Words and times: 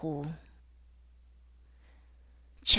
CHAP. 0.03 0.25